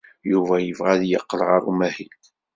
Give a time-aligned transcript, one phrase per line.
[0.31, 2.13] Yuba yebɣa ad yeqqel ɣer umahil.